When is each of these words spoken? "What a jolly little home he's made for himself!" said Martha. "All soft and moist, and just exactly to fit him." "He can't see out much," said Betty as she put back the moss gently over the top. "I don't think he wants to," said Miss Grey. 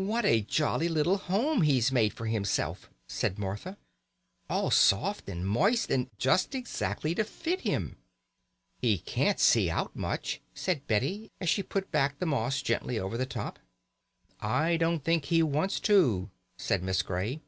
"What 0.00 0.24
a 0.24 0.40
jolly 0.40 0.88
little 0.88 1.18
home 1.18 1.60
he's 1.60 1.92
made 1.92 2.14
for 2.14 2.24
himself!" 2.24 2.88
said 3.06 3.38
Martha. 3.38 3.76
"All 4.48 4.70
soft 4.70 5.28
and 5.28 5.46
moist, 5.46 5.90
and 5.90 6.08
just 6.16 6.54
exactly 6.54 7.14
to 7.16 7.22
fit 7.22 7.60
him." 7.60 7.98
"He 8.80 8.96
can't 8.96 9.38
see 9.38 9.68
out 9.68 9.94
much," 9.94 10.40
said 10.54 10.86
Betty 10.86 11.30
as 11.38 11.50
she 11.50 11.62
put 11.62 11.90
back 11.92 12.18
the 12.18 12.24
moss 12.24 12.62
gently 12.62 12.98
over 12.98 13.18
the 13.18 13.26
top. 13.26 13.58
"I 14.40 14.78
don't 14.78 15.04
think 15.04 15.26
he 15.26 15.42
wants 15.42 15.80
to," 15.80 16.30
said 16.56 16.82
Miss 16.82 17.02
Grey. 17.02 17.42